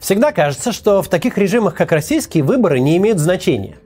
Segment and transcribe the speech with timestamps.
[0.00, 3.76] Всегда кажется, что в таких режимах, как российский, выборы не имеют значения.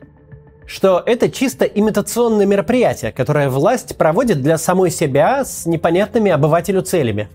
[0.66, 7.28] Что это чисто имитационное мероприятие, которое власть проводит для самой себя с непонятными обывателю целями.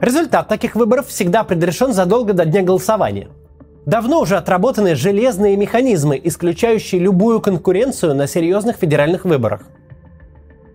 [0.00, 3.28] Результат таких выборов всегда предрешен задолго до дня голосования.
[3.86, 9.62] Давно уже отработаны железные механизмы, исключающие любую конкуренцию на серьезных федеральных выборах.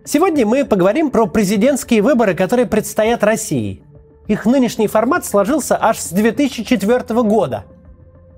[0.03, 3.81] Сегодня мы поговорим про президентские выборы, которые предстоят России–
[4.27, 7.65] их нынешний формат сложился аж с 2004 года.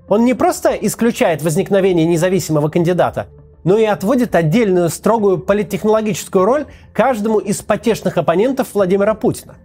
[0.08, 3.26] Он не просто исключает возникновение независимого кандидата,
[3.64, 9.56] но и отводит отдельную строгую политтехнологическую роль каждому из потешных оппонентов Владимира Путина.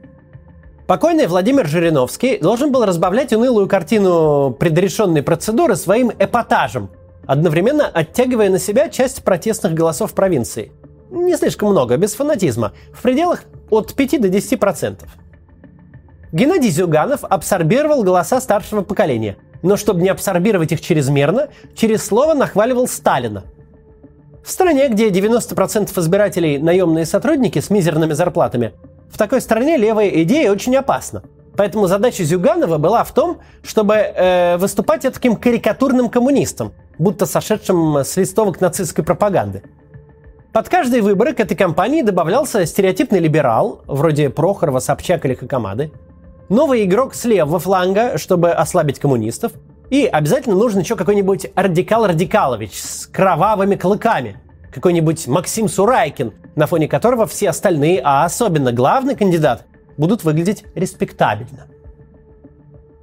[0.88, 6.90] Покойный Владимир Жириновский должен был разбавлять унылую картину предрешенной процедуры своим эпатажем,
[7.26, 10.74] одновременно оттягивая на себя часть протестных голосов провинции.
[11.10, 15.10] Не слишком много, без фанатизма, в пределах от 5 до 10 процентов.
[16.34, 22.88] Геннадий Зюганов абсорбировал голоса старшего поколения, но чтобы не абсорбировать их чрезмерно, через слово нахваливал
[22.88, 23.44] Сталина.
[24.44, 28.74] В стране, где 90% избирателей наемные сотрудники с мизерными зарплатами,
[29.12, 31.22] в такой стране левая идея очень опасна.
[31.56, 38.18] Поэтому задача Зюганова была в том, чтобы э, выступать таким карикатурным коммунистом, будто сошедшим с
[38.18, 39.62] листовок нацистской пропаганды.
[40.52, 45.92] Под каждые выборы к этой кампании добавлялся стереотипный либерал, вроде Прохорова, Собчак или Хакамады–
[46.50, 49.54] новый игрок с левого фланга, чтобы ослабить коммунистов.
[49.90, 54.40] И обязательно нужен еще какой-нибудь Радикал Радикалович с кровавыми клыками.
[54.74, 59.66] Какой-нибудь Максим Сурайкин, на фоне которого все остальные, а особенно главный кандидат,
[59.98, 61.68] будут выглядеть респектабельно.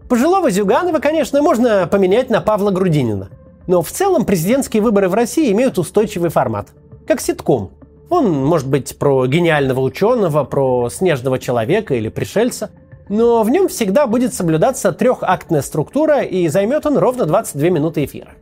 [0.08, 3.28] Пожилого Зюганова, конечно, можно поменять на Павла Грудинина.
[3.68, 6.70] Но в целом президентские выборы в России имеют устойчивый формат.
[7.06, 7.70] Как ситком.
[8.08, 12.70] Он может быть про гениального ученого, про снежного человека или пришельца–
[13.10, 18.34] но в нем всегда будет соблюдаться трехактная структура и займет он ровно 22 минуты эфира.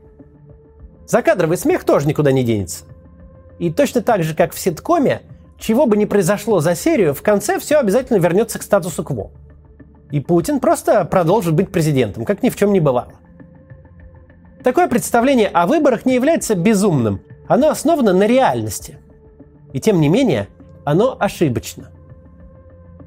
[1.07, 2.85] Закадровый смех тоже никуда не денется.
[3.59, 5.23] И точно так же, как в ситкоме,
[5.59, 9.31] чего бы ни произошло за серию, в конце все обязательно вернется к статусу кво.
[10.11, 13.15] И Путин просто продолжит быть президентом, как ни в чем не бывало.
[14.63, 17.23] Такое представление о выборах не является безумным.
[17.49, 18.99] Оно основано на реальности.
[19.73, 20.49] И тем не менее,
[20.85, 21.91] оно ошибочно.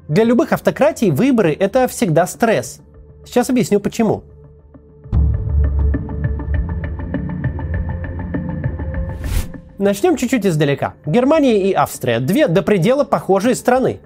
[0.08, 2.80] Для любых автократий выборы– это всегда стресс.
[3.24, 4.24] Сейчас объясню почему.
[9.78, 10.94] Начнем чуть-чуть издалека.
[11.06, 14.00] Германия и Австрия– две до предела похожие страны.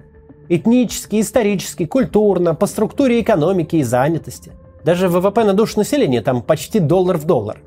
[0.49, 4.51] Этнически, исторически, культурно, по структуре экономики и занятости.
[4.83, 7.57] Даже ВВП на душу населения там почти доллар в доллар.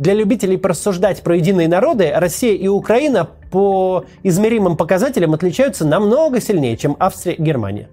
[0.00, 6.78] Для любителей порассуждать про единые народы, Россия и Украина по измеримым показателям отличаются намного сильнее,
[6.78, 7.90] чем Австрия и Германия.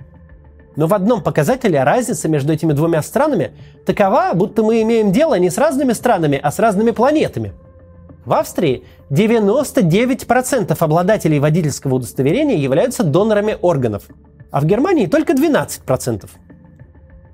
[0.77, 3.51] Но в одном показателе разница между этими двумя странами
[3.85, 7.51] такова, будто мы имеем дело не с разными странами, а с разными планетами.
[8.23, 14.03] В Австрии 99% обладателей водительского удостоверения являются донорами органов,
[14.49, 16.29] а в Германии только 12%.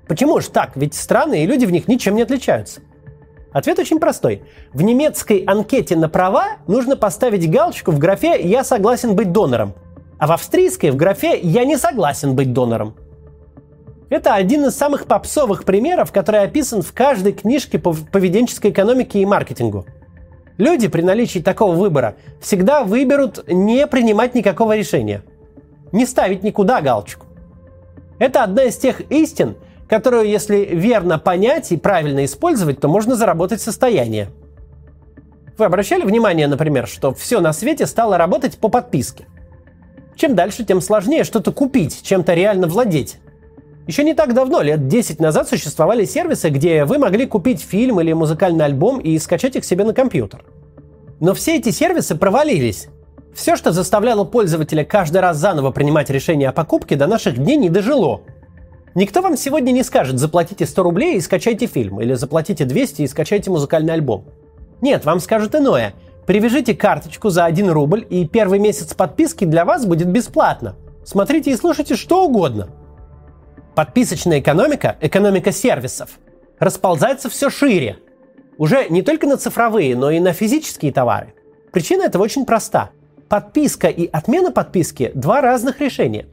[0.08, 0.72] Почему же так?
[0.74, 2.80] Ведь страны и люди в них ничем не отличаются–
[3.54, 4.42] Ответ очень простой.
[4.72, 9.74] В немецкой анкете на права нужно поставить галочку в графе «Я согласен быть донором»,
[10.18, 12.96] а в австрийской в графе «Я не согласен быть донором».
[14.10, 19.24] Это один из самых попсовых примеров, который описан в каждой книжке по поведенческой экономике и
[19.24, 19.86] маркетингу.
[20.58, 25.22] Люди при наличии такого выбора всегда выберут не принимать никакого решения,
[25.92, 27.26] не ставить никуда галочку.
[28.18, 29.54] Это одна из тех истин,
[29.94, 34.30] которую, если верно понять и правильно использовать, то можно заработать состояние.
[35.56, 39.28] Вы обращали внимание, например, что все на свете стало работать по подписке?
[40.16, 43.18] Чем дальше, тем сложнее что-то купить, чем-то реально владеть.
[43.86, 48.12] Еще не так давно, лет 10 назад, существовали сервисы, где вы могли купить фильм или
[48.12, 50.44] музыкальный альбом и скачать их себе на компьютер.
[51.20, 52.88] Но все эти сервисы провалились.
[53.32, 57.70] Все, что заставляло пользователя каждый раз заново принимать решение о покупке, до наших дней не
[57.70, 58.22] дожило–
[58.94, 63.06] Никто вам сегодня не скажет, заплатите 100 рублей и скачайте фильм, или заплатите 200 и
[63.08, 64.26] скачайте музыкальный альбом.
[64.80, 65.94] Нет, вам скажут иное.
[66.26, 70.76] Привяжите карточку за 1 рубль, и первый месяц подписки для вас будет бесплатно.
[71.04, 72.68] Смотрите и слушайте что угодно.
[73.74, 76.20] Подписочная экономика, экономика сервисов,
[76.60, 77.98] расползается все шире.
[78.58, 81.34] Уже не только на цифровые, но и на физические товары.
[81.72, 82.90] Причина этого очень проста.
[83.28, 86.26] Подписка и отмена подписки– два разных решения.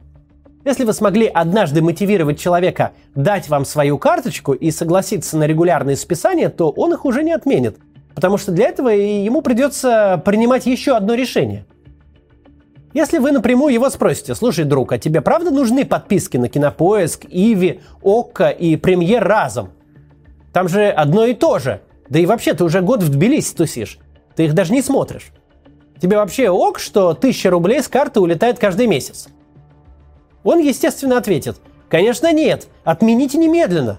[0.64, 6.48] Если вы смогли однажды мотивировать человека дать вам свою карточку и согласиться на регулярные списания,
[6.50, 7.78] то он их уже не отменит.
[8.14, 11.64] Потому что для этого ему придется принимать еще одно решение.
[12.94, 17.80] Если вы напрямую его спросите, слушай, друг, а тебе правда нужны подписки на Кинопоиск, Иви,
[18.02, 19.70] Окко и Премьер разом?
[20.52, 21.80] Там же одно и то же.
[22.10, 23.98] Да и вообще, ты уже год в Тбилиси тусишь.
[24.36, 25.32] Ты их даже не смотришь.
[26.00, 29.28] Тебе вообще ок, что тысяча рублей с карты улетает каждый месяц?
[30.44, 31.56] Он, естественно, ответит,
[31.88, 33.98] конечно нет, отмените немедленно.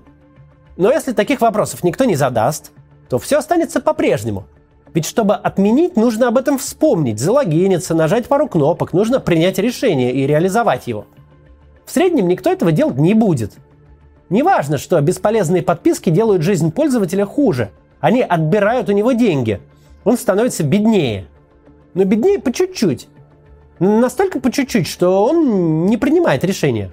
[0.78, 2.72] Но если таких вопросов никто не задаст,
[3.10, 4.46] то все останется по-прежнему.
[4.94, 10.28] Ведь чтобы отменить, нужно об этом вспомнить, залогиниться, нажать пару кнопок, нужно принять решение и
[10.28, 11.06] реализовать его.
[11.86, 13.54] В среднем никто этого делать не будет.
[14.30, 17.72] Неважно, что бесполезные подписки делают жизнь пользователя хуже.
[18.00, 19.62] Они отбирают у него деньги.
[20.04, 21.28] Он становится беднее.
[21.94, 23.08] Но беднее по чуть-чуть.
[23.84, 26.90] Настолько по чуть-чуть, что он не принимает решения.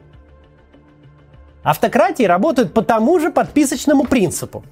[1.63, 4.65] Автократии работают по тому же подписочному принципу.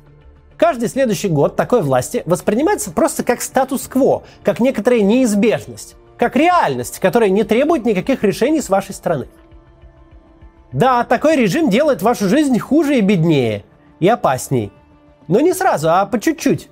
[0.56, 7.30] Каждый следующий год такой власти воспринимается просто как статус-кво, как некоторая неизбежность, как реальность, которая
[7.30, 9.28] не требует никаких решений с вашей стороны.
[10.72, 13.64] Да, такой режим делает вашу жизнь хуже и беднее,
[14.00, 14.72] и опасней.
[15.28, 16.68] Но не сразу, а по чуть-чуть.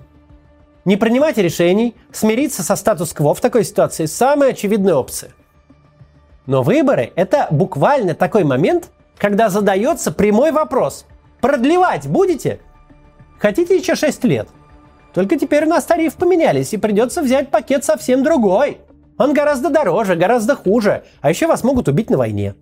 [0.86, 5.32] Не принимать решений, смириться со статус-кво в такой ситуации– самая очевидная опция.
[6.46, 11.04] Но выборы– это буквально такой момент, когда задается прямой вопрос.
[11.40, 12.60] Продлевать будете?
[13.40, 14.48] Хотите еще 6 лет?
[15.12, 18.78] Только теперь у нас тариф поменялись, и придется взять пакет совсем другой.
[19.18, 22.54] Он гораздо дороже, гораздо хуже, а еще вас могут убить на войне.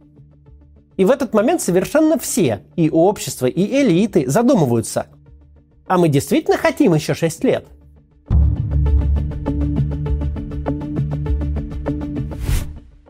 [0.97, 5.09] И в этот момент совершенно все, и общество, и элиты задумываются.
[5.87, 7.67] А мы действительно хотим еще 6 лет?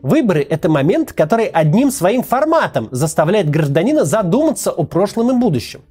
[0.05, 5.81] Выборы– это момент, который одним своим форматом заставляет гражданина задуматься о прошлом и будущем.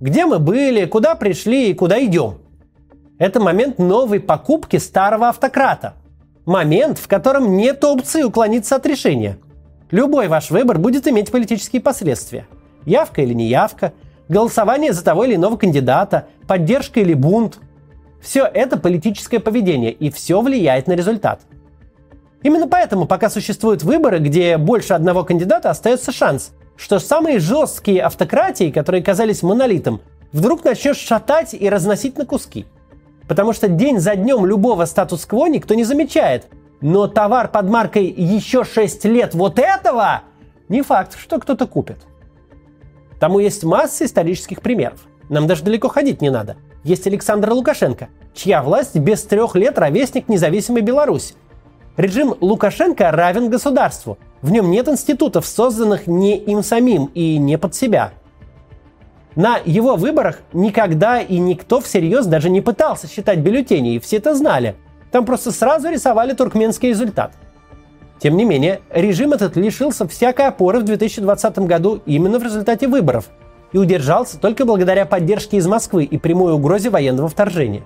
[0.00, 2.38] Где мы были, куда пришли и куда идем.
[3.16, 5.94] Это момент новой покупки старого автократа.
[6.46, 9.38] Момент, в котором нет опции уклониться от решения.
[9.92, 12.48] Любой ваш выбор будет иметь политические последствия.
[12.86, 13.92] Явка или неявка,
[14.28, 17.60] голосование за того или иного кандидата, поддержка или бунт.
[18.20, 21.42] Все это политическое поведение, и все влияет на результат–
[22.42, 28.70] Именно поэтому, пока существуют выборы, где больше одного кандидата, остается шанс, что самые жесткие автократии,
[28.70, 30.00] которые казались монолитом,
[30.32, 32.66] вдруг начнет шатать и разносить на куски.
[33.26, 36.46] Потому что день за днем любого статус-кво никто не замечает.
[36.80, 40.22] Но товар под маркой «еще 6 лет вот этого»
[40.68, 41.98] не факт, что кто-то купит.
[43.18, 45.00] Тому есть масса исторических примеров.
[45.28, 46.56] Нам даже далеко ходить не надо.
[46.84, 51.34] Есть Александр Лукашенко, чья власть без трех лет ровесник независимой Беларуси.
[51.98, 54.18] Режим Лукашенко равен государству.
[54.40, 58.12] В нем нет институтов, созданных не им самим и не под себя.
[59.34, 64.36] На его выборах никогда и никто всерьез даже не пытался считать бюллетени, и все это
[64.36, 64.76] знали.
[65.10, 67.32] Там просто сразу рисовали туркменский результат.
[68.20, 73.28] Тем не менее, режим этот лишился всякой опоры в 2020 году именно в результате выборов
[73.72, 77.82] и удержался только благодаря поддержке из Москвы и прямой угрозе военного вторжения.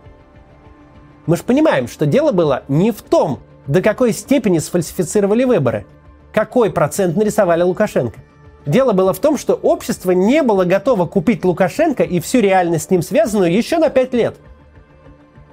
[1.25, 5.87] Мы же понимаем, что дело было не в том, до какой степени сфальсифицировали выборы?
[6.33, 8.19] Какой процент нарисовали Лукашенко?
[8.65, 12.91] Дело было в том, что общество не было готово купить Лукашенко и всю реальность с
[12.91, 14.37] ним связанную еще на пять лет.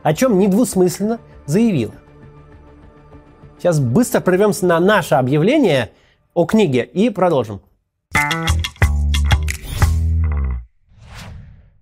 [0.04, 1.94] О чем недвусмысленно заявила.
[3.58, 5.92] Сейчас быстро прервемся на наше объявление
[6.34, 7.62] о книге и продолжим.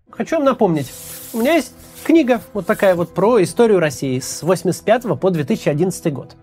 [0.10, 0.92] Хочу вам напомнить,
[1.34, 1.74] у меня есть
[2.08, 6.38] книга вот такая вот про историю России с 85 по 2011 год.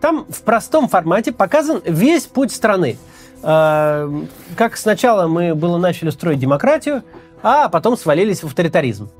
[0.00, 2.96] Там в простом формате показан весь путь страны.
[3.42, 4.08] А,
[4.56, 7.02] как сначала мы было начали строить демократию,
[7.42, 9.10] а потом свалились в авторитаризм.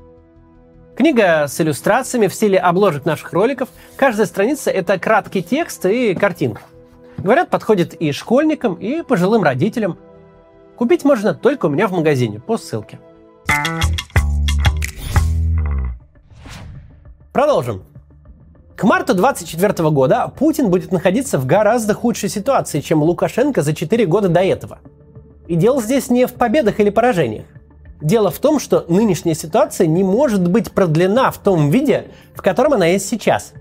[0.95, 3.67] Книга с иллюстрациями в стиле обложек наших роликов.
[3.97, 6.61] Каждая страница– это краткий текст и картинка.
[7.17, 9.97] Говорят, подходит и школьникам, и пожилым родителям.
[10.77, 12.99] Купить можно только у меня в магазине по ссылке.
[17.33, 17.81] Продолжим.
[18.75, 24.05] К марту 2024 года Путин будет находиться в гораздо худшей ситуации, чем Лукашенко за 4
[24.05, 24.77] года до этого.
[25.47, 27.45] И дело здесь не в победах или поражениях.
[27.99, 32.73] Дело в том, что нынешняя ситуация не может быть продлена в том виде, в котором
[32.73, 33.53] она есть сейчас.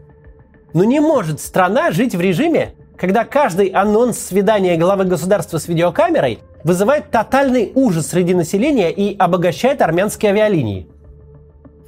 [0.75, 6.41] Но не может страна жить в режиме, когда каждый анонс свидания главы государства с видеокамерой
[6.62, 10.88] вызывает тотальный ужас среди населения и обогащает армянские авиалинии.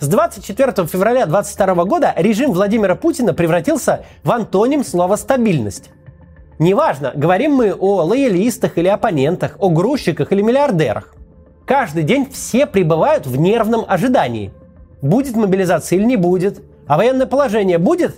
[0.01, 5.91] С 24 февраля 2022 года режим Владимира Путина превратился в антоним слова «стабильность».
[6.59, 11.15] Неважно, говорим мы о лоялистах или оппонентах, о грузчиках или миллиардерах.
[11.65, 14.53] Каждый день все пребывают в нервном ожидании.
[15.01, 16.63] Будет мобилизация или не будет?
[16.87, 18.17] А военное положение будет?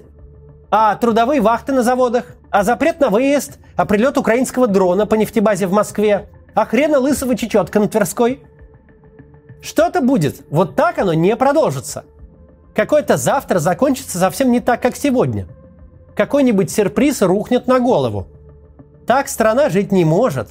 [0.70, 2.24] А трудовые вахты на заводах?
[2.50, 3.58] А запрет на выезд?
[3.76, 6.26] А прилет украинского дрона по нефтебазе в Москве?
[6.54, 8.42] А хрена лысого чечетка на Тверской?
[9.66, 10.44] Что-то будет.
[10.48, 12.04] Вот так оно не продолжится.
[12.72, 15.48] Какое-то завтра закончится совсем не так, как сегодня.
[16.14, 18.28] Какой-нибудь сюрприз рухнет на голову.
[19.08, 20.50] Так страна жить не может.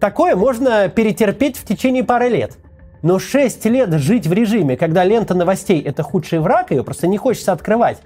[0.00, 2.58] Такое можно перетерпеть в течение пары лет.
[3.00, 7.18] Но 6 лет жить в режиме, когда лента новостей– это худший враг, ее просто не
[7.18, 7.98] хочется открывать,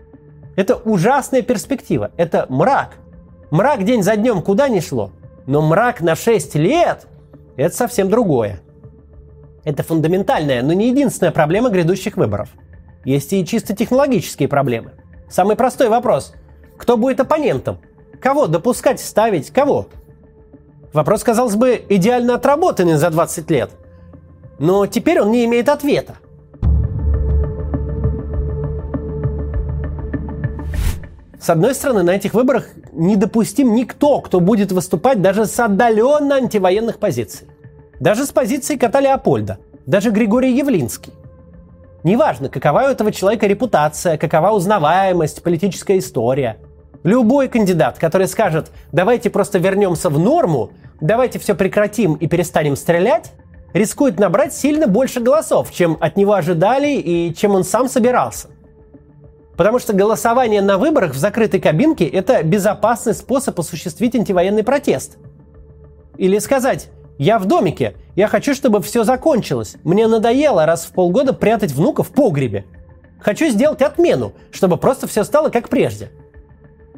[0.54, 2.10] это ужасная перспектива.
[2.18, 2.96] Это мрак.
[3.50, 5.12] Мрак день за днем куда ни шло.
[5.46, 7.06] Но мрак на 6 лет–
[7.56, 8.60] это совсем другое.
[9.64, 12.48] Это фундаментальная, но не единственная проблема грядущих выборов.
[13.04, 14.92] Есть и чисто технологические проблемы.
[15.28, 16.34] Самый простой вопрос–
[16.80, 17.76] кто будет оппонентом?
[18.22, 19.50] Кого допускать ставить?
[19.50, 19.88] Кого?
[20.94, 23.70] Вопрос, казалось бы, идеально отработанный за 20 лет.
[24.58, 26.14] Но теперь он не имеет ответа.
[31.38, 36.98] С одной стороны, на этих выборах недопустим никто, кто будет выступать даже с отдаленно антивоенных
[36.98, 37.46] позиций.
[38.00, 39.58] Даже с позиции кота Леопольда.
[39.84, 41.12] Даже Григорий Явлинский.
[42.02, 46.56] Неважно, какова у этого человека репутация, какова узнаваемость, политическая история.
[47.02, 50.70] Любой кандидат, который скажет, давайте просто вернемся в норму,
[51.02, 53.32] давайте все прекратим и перестанем стрелять,
[53.74, 58.48] рискует набрать сильно больше голосов, чем от него ожидали и чем он сам собирался.
[59.58, 65.18] Потому что голосование на выборах в закрытой кабинке– это безопасный способ осуществить антивоенный протест.
[66.16, 66.88] Или сказать
[67.20, 69.76] «Я в домике, я хочу, чтобы все закончилось.
[69.84, 72.64] Мне надоело раз в полгода прятать внука в погребе.
[73.18, 76.08] Хочу сделать отмену, чтобы просто все стало как прежде».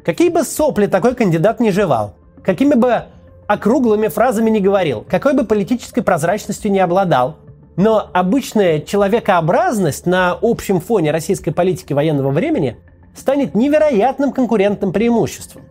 [0.01, 3.03] Какие бы сопли такой кандидат не жевал, какими бы
[3.47, 7.35] округлыми фразами не говорил, какой бы политической прозрачностью не обладал,
[7.75, 12.77] но обычная человекообразность на общем фоне российской политики военного времени
[13.13, 15.63] станет невероятным конкурентным преимуществом.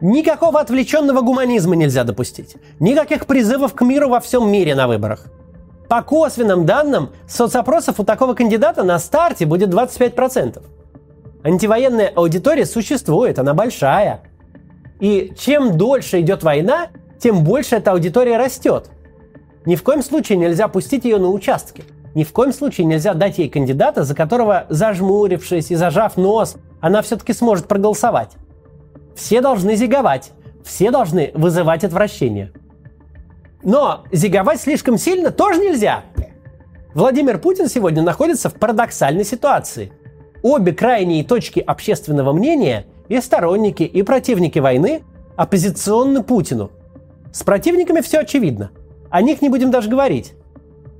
[0.00, 2.56] Никакого отвлеченного гуманизма нельзя допустить.
[2.78, 5.26] Никаких призывов к миру во всем мире на выборах.
[5.88, 10.62] По косвенным данным, соцопросов у такого кандидата на старте будет 25%.
[11.42, 14.22] Антивоенная аудитория существует, она большая.
[15.00, 16.88] И чем дольше идет война,
[17.18, 18.90] тем больше эта аудитория растет.
[19.66, 21.84] Ни в коем случае нельзя пустить ее на участки.
[22.14, 27.02] Ни в коем случае нельзя дать ей кандидата, за которого, зажмурившись и зажав нос, она
[27.02, 28.30] все-таки сможет проголосовать.
[29.14, 30.32] Все должны зиговать,
[30.64, 32.52] все должны вызывать отвращение.
[33.62, 36.04] Но зиговать слишком сильно тоже нельзя.
[36.94, 39.92] Владимир Путин сегодня находится в парадоксальной ситуации.
[40.42, 45.02] Обе крайние точки общественного мнения, и сторонники, и противники войны,
[45.36, 46.70] оппозиционны Путину.
[47.32, 48.70] С противниками все очевидно.
[49.10, 50.32] О них не будем даже говорить.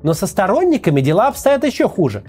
[0.03, 2.25] Но со сторонниками дела обстоят еще хуже.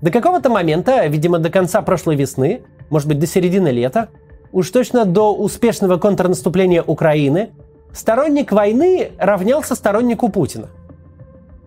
[0.00, 4.08] До какого-то момента, видимо, до конца прошлой весны, может быть, до середины лета,
[4.54, 7.50] уж точно до успешного контрнаступления Украины,
[7.92, 10.68] сторонник войны равнялся стороннику Путина.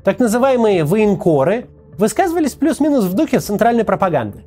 [0.05, 1.65] Так называемые военкоры
[1.97, 4.45] высказывались плюс-минус в духе центральной пропаганды.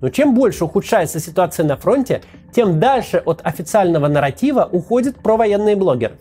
[0.00, 2.22] Но чем больше ухудшается ситуация на фронте,
[2.54, 6.16] тем дальше от официального нарратива уходят провоенные блогеры.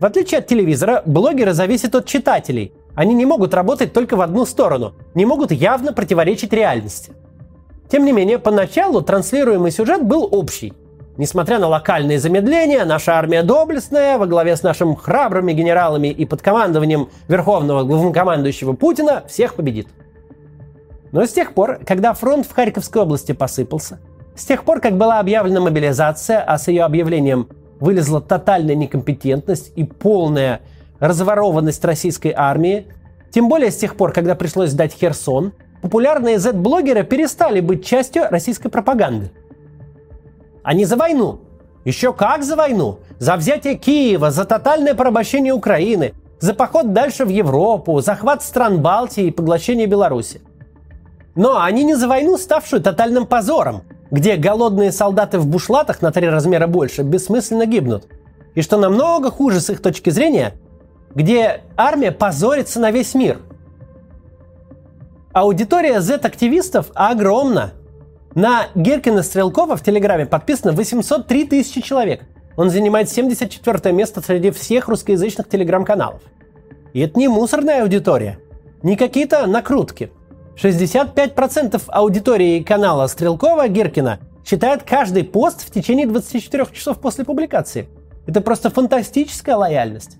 [0.00, 2.72] В отличие от телевизора, блогеры зависят от читателей.
[2.96, 7.12] Они не могут работать только в одну сторону, не могут явно противоречить реальности–
[7.88, 10.72] тем не менее, поначалу транслируемый сюжет был общий.
[11.16, 16.42] Несмотря на локальные замедления, наша армия доблестная, во главе с нашими храбрыми генералами и под
[16.42, 19.86] командованием верховного главнокомандующего Путина, всех победит.
[21.12, 24.00] Но с тех пор, когда фронт в Харьковской области посыпался,
[24.34, 27.48] с тех пор, как была объявлена мобилизация, а с ее объявлением
[27.78, 30.62] вылезла тотальная некомпетентность и полная
[30.98, 32.88] разворованность российской армии,
[33.30, 35.52] тем более с тех пор, когда пришлось сдать Херсон–
[35.84, 39.30] популярные Z-блогеры перестали быть частью российской пропаганды.
[40.62, 41.40] Они за войну.
[41.84, 43.00] Еще как за войну.
[43.18, 49.26] За взятие Киева, за тотальное порабощение Украины, за поход дальше в Европу, захват стран Балтии
[49.26, 50.40] и поглощение Беларуси.
[51.34, 56.30] Но они не за войну, ставшую тотальным позором, где голодные солдаты в бушлатах на три
[56.30, 58.06] размера больше бессмысленно гибнут.
[58.54, 60.54] И что намного хуже с их точки зрения,
[61.14, 63.40] где армия позорится на весь мир–
[65.34, 67.72] Аудитория Z-активистов огромна.
[68.36, 72.22] На Геркина Стрелкова в Телеграме подписано 803 тысячи человек.
[72.56, 76.22] Он занимает 74 место среди всех русскоязычных телеграм-каналов.
[76.92, 78.38] И это не мусорная аудитория,
[78.84, 80.12] не какие-то накрутки.
[80.54, 87.88] 65% аудитории канала Стрелкова Геркина читает каждый пост в течение 24 часов после публикации.
[88.28, 90.16] Это просто фантастическая лояльность.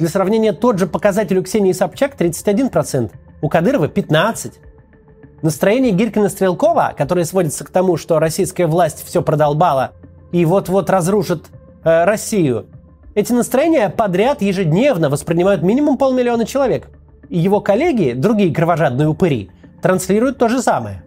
[0.00, 4.60] Для сравнения, тот же показатель у Ксении Собчак 31%, у Кадырова 15.
[5.42, 9.92] Настроение Гиркина-Стрелкова, которое сводится к тому, что российская власть все продолбала
[10.32, 11.46] и вот-вот разрушит
[11.84, 12.66] э, Россию,
[13.14, 16.88] эти настроения подряд ежедневно воспринимают минимум полмиллиона человек.
[17.30, 19.50] И его коллеги, другие кровожадные упыри,
[19.80, 21.02] транслируют то же самое.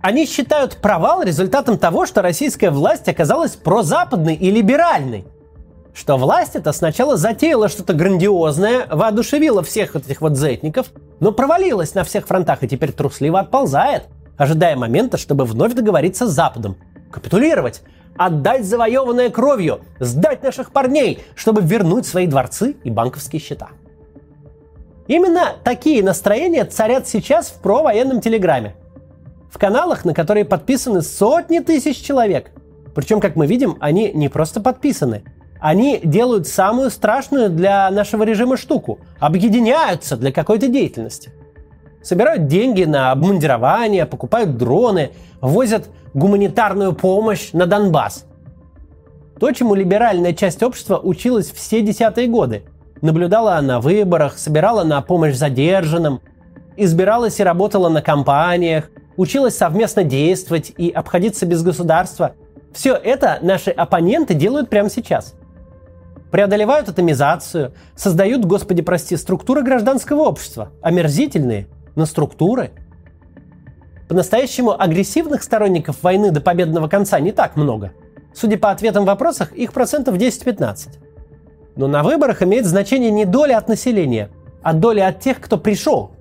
[0.00, 5.26] Они считают провал результатом того, что российская власть оказалась прозападной и либеральной.
[5.98, 11.92] Что власть это сначала затеяла что-то грандиозное, воодушевила всех вот этих вот зетников, но провалилась
[11.96, 14.04] на всех фронтах и теперь трусливо отползает,
[14.36, 16.76] ожидая момента, чтобы вновь договориться с Западом.
[17.10, 17.82] Капитулировать,
[18.16, 23.70] отдать завоеванное кровью, сдать наших парней, чтобы вернуть свои дворцы и банковские счета.
[25.08, 28.76] Именно такие настроения царят сейчас в провоенном телеграме.
[29.50, 32.52] В каналах, на которые подписаны сотни тысяч человек.
[32.94, 35.24] Причем, как мы видим, они не просто подписаны.
[35.60, 39.00] Они делают самую страшную для нашего режима штуку.
[39.18, 41.30] Объединяются для какой-то деятельности.
[42.02, 45.10] Собирают деньги на обмундирование, покупают дроны,
[45.40, 48.24] возят гуманитарную помощь на Донбасс.
[49.40, 52.64] То, чему либеральная часть общества училась все десятые годы–
[53.00, 56.20] Наблюдала на выборах, собирала на помощь задержанным,
[56.76, 62.34] избиралась и работала на кампаниях, училась совместно действовать и обходиться без государства.
[62.72, 65.34] Все это наши оппоненты делают прямо сейчас.
[66.30, 70.72] Преодолевают атомизацию, создают, господи прости, структуры гражданского общества.
[70.82, 72.70] Омерзительные, но структуры.
[74.08, 77.92] По-настоящему агрессивных сторонников войны до победного конца не так много.
[78.34, 80.98] Судя по ответам в вопросах, их процентов 10-15.
[81.76, 84.30] Но на выборах имеет значение не доля от населения,
[84.62, 86.12] а доля от тех, кто пришел.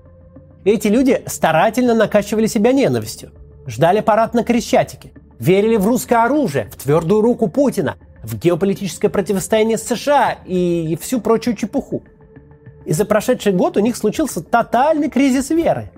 [0.64, 3.32] Эти люди старательно накачивали себя ненавистью,
[3.66, 9.78] ждали парад на Крещатике, верили в русское оружие, в твердую руку Путина, в геополитическое противостояние
[9.78, 12.04] с США и всю прочую чепуху.
[12.86, 15.92] И за прошедший год у них случился тотальный кризис веры.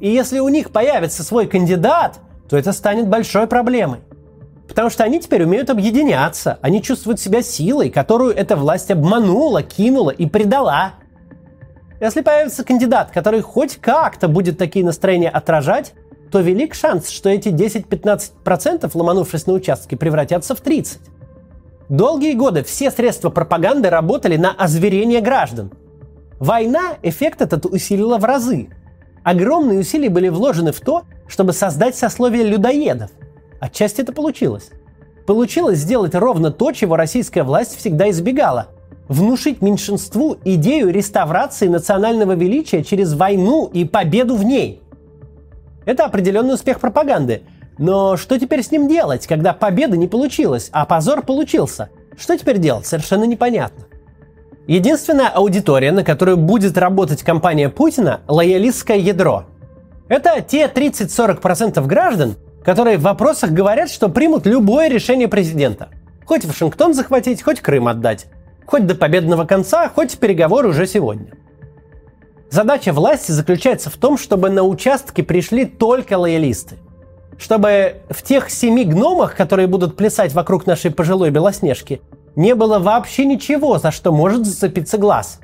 [0.00, 4.00] И если у них появится свой кандидат, то это станет большой проблемой.
[4.68, 6.58] Потому что они теперь умеют объединяться.
[6.62, 10.94] Они чувствуют себя силой, которую эта власть обманула, кинула и предала.
[12.00, 15.92] Если появится кандидат, который хоть как-то будет такие настроения отражать,
[16.32, 20.98] то велик шанс, что эти 10-15%, ломанувшись на участке, превратятся в 30%.
[21.92, 25.70] Долгие годы все средства пропаганды работали на озверение граждан.
[26.40, 28.68] Война эффект этот усилила в разы.
[29.22, 33.10] Огромные усилия были вложены в то, чтобы создать сословие людоедов–
[33.62, 34.70] Отчасти это получилось.
[35.24, 38.66] Получилось сделать ровно то, чего российская власть всегда избегала.
[39.06, 44.82] Внушить меньшинству идею реставрации национального величия через войну и победу в ней.
[45.84, 47.42] Это определенный успех пропаганды.
[47.78, 51.90] Но что теперь с ним делать, когда победа не получилась, а позор получился?
[52.18, 53.84] Что теперь делать, совершенно непонятно.
[54.66, 59.46] Единственная аудитория, на которую будет работать компания Путина– лоялистское ядро.
[60.08, 65.88] Это те 30-40% граждан, которые в вопросах говорят, что примут любое решение президента.
[66.26, 68.26] Хоть Вашингтон захватить, хоть Крым отдать.
[68.66, 71.32] Хоть до победного конца, хоть переговоры уже сегодня.
[72.50, 76.76] Задача власти заключается в том, чтобы на участке пришли только лоялисты.
[77.38, 82.00] Чтобы в тех семи гномах, которые будут плясать вокруг нашей пожилой Белоснежки,
[82.36, 85.40] не было вообще ничего, за что может зацепиться глаз.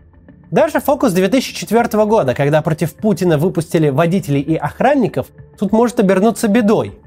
[0.50, 5.26] Даже фокус 2004 года, когда против Путина выпустили водителей и охранников,
[5.58, 6.98] тут может обернуться бедой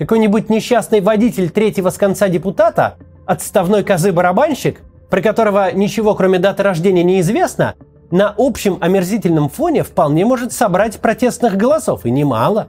[0.00, 7.04] какой-нибудь несчастный водитель третьего с конца депутата, отставной козы-барабанщик, про которого ничего кроме даты рождения
[7.04, 7.74] не известно,
[8.10, 12.68] на общем омерзительном фоне вполне может собрать протестных голосов, и немало.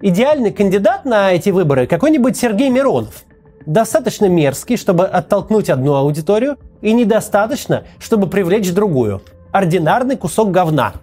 [0.00, 3.24] Идеальный кандидат на эти выборы какой-нибудь Сергей Миронов.
[3.66, 9.22] Достаточно мерзкий, чтобы оттолкнуть одну аудиторию, и недостаточно, чтобы привлечь другую.
[9.52, 10.94] Ординарный кусок говна.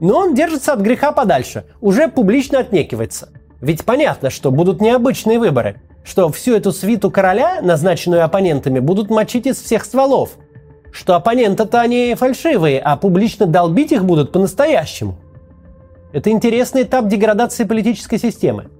[0.00, 3.28] Но он держится от греха подальше, уже публично отнекивается–
[3.64, 9.46] ведь понятно, что будут необычные выборы, что всю эту свиту короля, назначенную оппонентами, будут мочить
[9.46, 10.32] из всех стволов,
[10.92, 15.16] что оппоненты-то они фальшивые, а публично долбить их будут по-настоящему.
[16.14, 18.70] Это интересный этап деградации политической системы.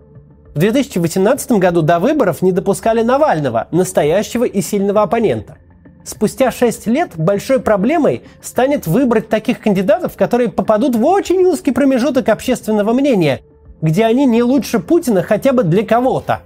[0.55, 5.59] В 2018 году до выборов не допускали Навального, настоящего и сильного оппонента.
[6.05, 12.31] Спустя 6 лет большой проблемой станет выбрать таких кандидатов, которые попадут в очень узкий промежуток
[12.31, 13.43] общественного мнения–
[13.85, 16.41] где они не лучше Путина хотя бы для кого-то.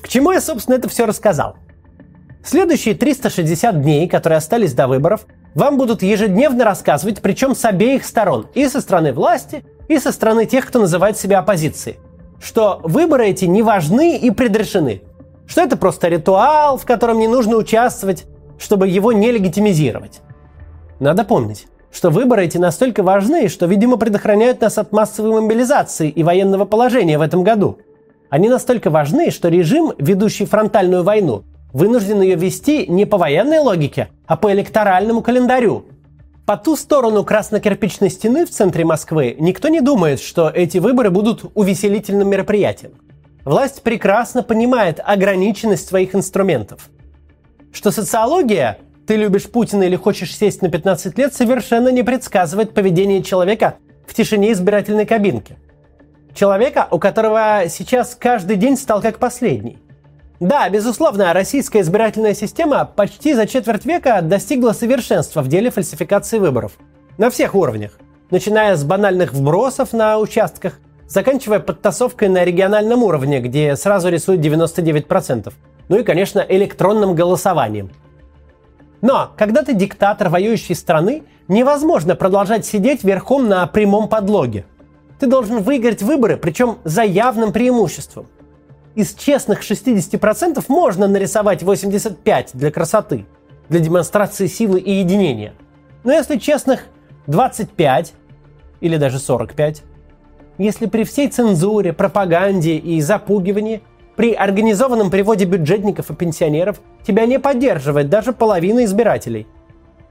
[0.00, 1.56] К чему я, собственно, это все рассказал?
[2.44, 8.46] Следующие 360 дней, которые остались до выборов, вам будут ежедневно рассказывать, причем с обеих сторон,
[8.54, 11.98] и со стороны власти, и со стороны тех, кто называет себя оппозицией,
[12.40, 15.02] что выборы эти не важны и предрешены,
[15.46, 18.26] что это просто ритуал, в котором не нужно участвовать,
[18.58, 20.20] чтобы его не легитимизировать.
[21.00, 26.22] Надо помнить, что выборы эти настолько важны, что, видимо, предохраняют нас от массовой мобилизации и
[26.22, 27.78] военного положения в этом году.
[28.30, 34.08] Они настолько важны, что режим, ведущий фронтальную войну, вынужден ее вести не по военной логике,
[34.26, 35.86] а по электоральному календарю.
[36.46, 41.44] По ту сторону красно-кирпичной стены в центре Москвы никто не думает, что эти выборы будут
[41.54, 42.92] увеселительным мероприятием.
[43.44, 46.88] Власть прекрасно понимает ограниченность своих инструментов.
[47.72, 53.22] Что социология «ты любишь Путина или хочешь сесть на 15 лет» совершенно не предсказывает поведение
[53.22, 53.76] человека
[54.06, 55.56] в тишине избирательной кабинки.
[56.34, 59.78] Человека, у которого сейчас каждый день стал как последний.
[60.40, 66.72] Да, безусловно, российская избирательная система почти за четверть века достигла совершенства в деле фальсификации выборов.
[67.16, 67.98] На всех уровнях.
[68.30, 75.52] Начиная с банальных вбросов на участках, заканчивая подтасовкой на региональном уровне, где сразу рисуют 99%.
[75.88, 77.90] Ну и, конечно, электронным голосованием.
[79.00, 84.66] Но, когда ты диктатор воюющей страны, невозможно продолжать сидеть верхом на прямом подлоге.
[85.18, 88.28] Ты должен выиграть выборы, причем за явным преимуществом
[88.98, 93.26] из честных 60% можно нарисовать 85 для красоты,
[93.68, 95.54] для демонстрации силы и единения.
[96.02, 96.86] Но если честных
[97.28, 98.14] 25
[98.80, 99.84] или даже 45,
[100.58, 103.82] если при всей цензуре, пропаганде и запугивании,
[104.16, 109.46] при организованном приводе бюджетников и пенсионеров тебя не поддерживает даже половина избирателей.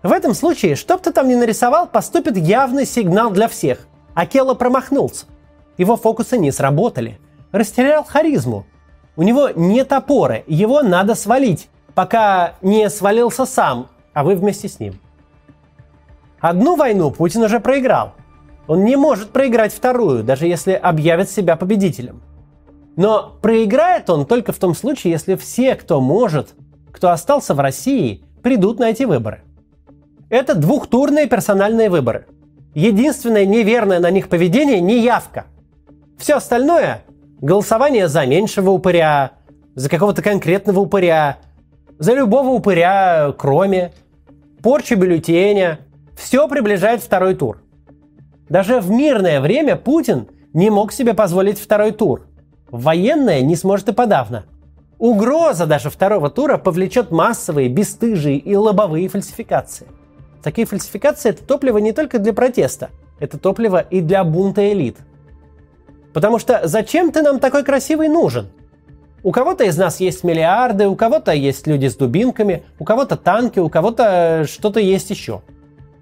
[0.02, 3.86] В этом случае, что бы ты там ни нарисовал, поступит явный сигнал для всех.
[4.14, 5.26] Акела промахнулся.
[5.78, 7.20] Его фокусы не сработали.
[7.52, 8.66] Растерял харизму.
[9.18, 14.80] У него нет опоры, его надо свалить, пока не свалился сам, а вы вместе с
[14.80, 15.00] ним.
[16.40, 18.14] Одну войну Путин уже проиграл.
[18.68, 22.22] Он не может проиграть вторую, даже если объявит себя победителем.
[22.96, 26.54] Но проиграет он только в том случае, если все, кто может,
[26.92, 29.42] кто остался в России, придут на эти выборы.
[30.30, 32.28] Это двухтурные персональные выборы.
[32.76, 35.46] Единственное неверное на них поведение– неявка.
[36.20, 37.02] Все остальное
[37.42, 39.34] Голосование за меньшего упыря,
[39.76, 41.38] за какого-то конкретного упыря,
[42.00, 43.92] за любого упыря, кроме,
[44.64, 45.80] порчу бюллетеня.
[46.18, 47.62] Все приближает второй тур.
[48.50, 52.26] Даже в мирное время Путин не мог себе позволить второй тур.
[52.72, 54.46] Военное не сможет и подавно.
[54.98, 59.86] Угроза даже второго тура повлечет массовые, бесстыжие и лобовые фальсификации.
[60.42, 64.98] Такие фальсификации– это топливо не только для протеста, это топливо и для бунта элит–
[66.18, 68.48] Потому что зачем ты нам такой красивый нужен?
[69.22, 73.60] У кого-то из нас есть миллиарды, у кого-то есть люди с дубинками, у кого-то танки,
[73.60, 75.44] у кого-то что-то есть еще.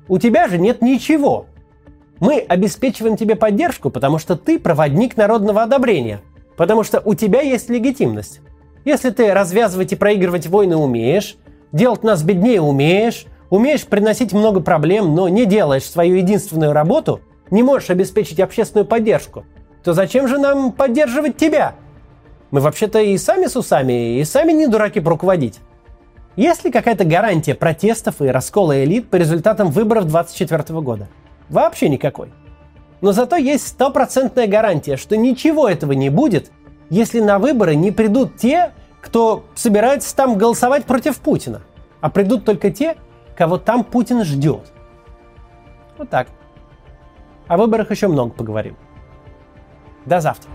[0.08, 1.48] У тебя же нет ничего.
[2.22, 6.22] Мы обеспечиваем тебе поддержку, потому что ты проводник народного одобрения,
[6.56, 8.40] потому что у тебя есть легитимность.
[8.86, 11.36] Если ты развязывать и проигрывать войны умеешь,
[11.74, 17.20] делать нас беднее умеешь, умеешь приносить много проблем, но не делаешь свою единственную работу,
[17.52, 19.44] не можешь обеспечить общественную поддержку,
[19.86, 21.76] то зачем же нам поддерживать тебя?
[22.50, 25.60] Мы вообще-то и сами с усами, и сами не дураки руководить.
[26.36, 31.08] Есть ли какая-то гарантия протестов и раскола элит по результатам выборов 2024 года?
[31.50, 32.34] Вообще никакой.
[33.02, 36.52] Но зато есть стопроцентная гарантия, что ничего этого не будет,
[36.90, 38.72] если на выборы не придут те,
[39.02, 41.62] кто собирается там голосовать против Путина,
[42.02, 42.98] а придут только те,
[43.38, 44.64] кого там Путин ждет.
[46.00, 46.28] Вот так.
[47.48, 48.76] О выборах еще много поговорим.
[50.06, 50.55] До завтра.